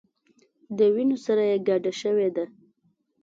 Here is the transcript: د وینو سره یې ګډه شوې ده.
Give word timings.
د 0.77 0.79
وینو 0.95 1.17
سره 1.25 1.43
یې 1.49 1.57
ګډه 1.67 1.91
شوې 2.01 2.29
ده. 2.35 2.45